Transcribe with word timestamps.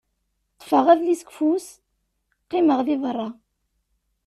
Ṭfeɣ 0.61 0.85
adlis 0.91 1.21
deg 1.23 1.29
ufus, 1.31 1.67
qqimeɣ 2.45 2.79
deg 2.87 2.99
berra. 3.03 3.29